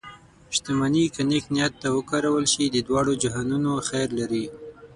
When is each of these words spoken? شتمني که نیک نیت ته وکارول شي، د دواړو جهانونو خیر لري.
شتمني 0.55 1.03
که 1.13 1.21
نیک 1.29 1.45
نیت 1.53 1.73
ته 1.81 1.87
وکارول 1.97 2.45
شي، 2.53 2.63
د 2.65 2.77
دواړو 2.87 3.13
جهانونو 3.23 3.71
خیر 3.87 4.09
لري. 4.19 4.45